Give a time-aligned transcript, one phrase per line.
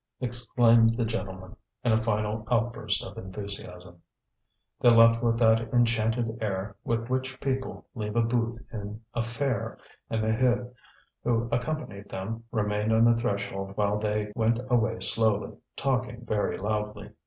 [0.19, 4.01] exclaimed the gentleman, in a final outburst of enthusiasm.
[4.79, 9.77] They left with that enchanted air with which people leave a booth in a fair,
[10.09, 10.73] and Maheude,
[11.23, 17.11] who accompanied them, remained on the threshold while they went away slowly, talking very loudly.